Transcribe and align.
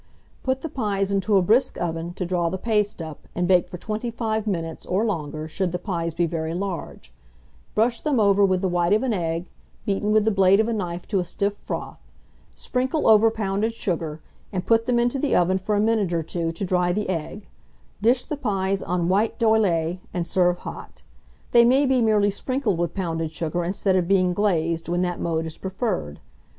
Put 0.41 0.61
the 0.61 0.67
pies 0.67 1.11
into 1.11 1.37
a 1.37 1.43
brisk 1.43 1.79
oven, 1.79 2.13
to 2.15 2.25
draw 2.25 2.49
the 2.49 2.57
paste 2.57 3.03
up, 3.03 3.27
and 3.35 3.47
bake 3.47 3.69
for 3.69 3.77
25 3.77 4.47
minutes, 4.47 4.83
or 4.83 5.05
longer, 5.05 5.47
should 5.47 5.71
the 5.71 5.77
pies 5.77 6.15
be 6.15 6.25
very 6.25 6.55
large; 6.55 7.13
brush 7.75 8.01
them 8.01 8.19
over 8.19 8.43
with 8.43 8.61
the 8.63 8.67
white 8.67 8.93
of 8.93 9.03
an 9.03 9.13
egg, 9.13 9.47
beaten 9.85 10.11
with 10.11 10.25
the 10.25 10.31
blade 10.31 10.59
of 10.59 10.67
a 10.67 10.73
knife 10.73 11.07
to 11.09 11.19
a 11.19 11.23
stiff 11.23 11.53
froth; 11.55 11.99
sprinkle 12.55 13.07
over 13.07 13.29
pounded 13.29 13.75
sugar, 13.75 14.21
and 14.51 14.65
put 14.65 14.87
them 14.87 14.97
into 14.97 15.19
the 15.19 15.35
oven 15.35 15.59
for 15.59 15.75
a 15.75 15.79
minute 15.79 16.11
or 16.11 16.23
two, 16.23 16.51
to 16.51 16.65
dry 16.65 16.91
the 16.91 17.07
egg; 17.07 17.45
dish 18.01 18.23
the 18.23 18.37
pies 18.37 18.81
on 18.81 19.01
a 19.01 19.03
white 19.03 19.37
d'oyley, 19.37 19.99
and 20.15 20.25
serve 20.25 20.57
hot. 20.65 21.03
They 21.51 21.63
may 21.63 21.85
be 21.85 22.01
merely 22.01 22.31
sprinkled 22.31 22.79
with 22.79 22.95
pounded 22.95 23.29
sugar 23.31 23.63
instead 23.63 23.95
of 23.95 24.07
being 24.07 24.33
glazed, 24.33 24.89
when 24.89 25.03
that 25.03 25.19
mode 25.21 25.45
is 25.45 25.59
preferred. 25.59 26.19